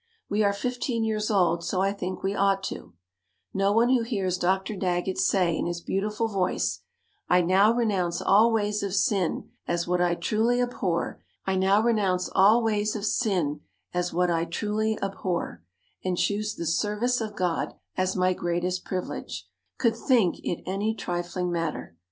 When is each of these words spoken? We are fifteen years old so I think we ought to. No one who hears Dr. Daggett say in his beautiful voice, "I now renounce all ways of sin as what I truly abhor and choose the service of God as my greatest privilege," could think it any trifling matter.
We 0.27 0.41
are 0.43 0.51
fifteen 0.51 1.03
years 1.03 1.29
old 1.29 1.63
so 1.63 1.79
I 1.79 1.93
think 1.93 2.23
we 2.23 2.33
ought 2.33 2.63
to. 2.63 2.95
No 3.53 3.71
one 3.71 3.89
who 3.89 4.01
hears 4.01 4.39
Dr. 4.39 4.75
Daggett 4.75 5.19
say 5.19 5.55
in 5.55 5.67
his 5.67 5.79
beautiful 5.79 6.27
voice, 6.27 6.79
"I 7.29 7.41
now 7.41 7.71
renounce 7.71 8.19
all 8.19 8.51
ways 8.51 8.81
of 8.81 8.95
sin 8.95 9.51
as 9.67 9.87
what 9.87 10.01
I 10.01 10.15
truly 10.15 10.59
abhor 10.59 11.21
and 11.45 11.55
choose 11.55 11.93
the 16.55 16.65
service 16.65 17.21
of 17.21 17.35
God 17.35 17.75
as 17.95 18.15
my 18.15 18.33
greatest 18.33 18.83
privilege," 18.83 19.47
could 19.77 19.95
think 19.95 20.39
it 20.39 20.63
any 20.65 20.95
trifling 20.95 21.51
matter. 21.51 21.95